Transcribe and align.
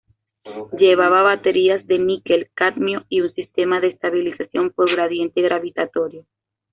Llevaba 0.79 1.21
baterías 1.21 1.85
de 1.85 1.99
níquel-cadmio 1.99 3.05
y 3.07 3.21
un 3.21 3.31
sistema 3.35 3.79
de 3.79 3.89
estabilización 3.89 4.71
por 4.71 4.89
gradiente 4.91 5.43
gravitatorio. 5.43 6.25